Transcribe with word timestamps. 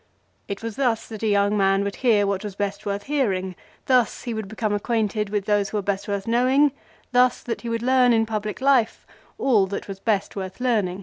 It 0.47 0.63
was 0.63 0.77
thus 0.77 1.07
that 1.09 1.21
a 1.21 1.27
young 1.27 1.55
man 1.55 1.83
would 1.83 1.97
hear 1.97 2.25
what 2.25 2.43
was 2.43 2.55
best 2.55 2.87
worth 2.87 3.03
hearing, 3.03 3.55
thus 3.85 4.23
he 4.23 4.33
would 4.33 4.47
become 4.47 4.73
acquainted 4.73 5.29
with 5.29 5.45
those 5.45 5.69
who 5.69 5.77
were 5.77 5.83
best 5.83 6.07
worth 6.07 6.25
knowing, 6.25 6.71
thus 7.11 7.43
that 7.43 7.61
he 7.61 7.69
would 7.69 7.83
learn 7.83 8.11
in 8.11 8.25
public 8.25 8.61
life 8.61 9.05
all 9.37 9.67
that 9.67 9.87
was 9.87 9.99
best 9.99 10.35
worth 10.35 10.59
learning. 10.59 10.99